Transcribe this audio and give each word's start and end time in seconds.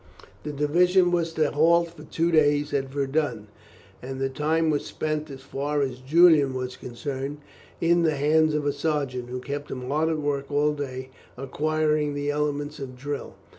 The 0.41 0.51
division 0.51 1.11
was 1.11 1.31
to 1.33 1.51
halt 1.51 1.89
for 1.91 2.01
two 2.03 2.31
days 2.31 2.73
at 2.73 2.85
Verdun, 2.89 3.49
and 4.01 4.19
the 4.19 4.29
time 4.31 4.71
was 4.71 4.83
spent, 4.83 5.29
as 5.29 5.41
far 5.41 5.83
as 5.83 5.99
Julian 5.99 6.55
was 6.55 6.75
concerned, 6.75 7.37
in 7.79 8.01
the 8.01 8.15
hands 8.15 8.55
of 8.55 8.65
a 8.65 8.73
sergeant, 8.73 9.29
who 9.29 9.39
kept 9.39 9.69
him 9.69 9.87
hard 9.89 10.09
at 10.09 10.17
work 10.17 10.49
all 10.49 10.73
day 10.73 11.11
acquiring 11.37 12.15
the 12.15 12.31
elements 12.31 12.79
of 12.79 12.97
drill. 12.97 13.35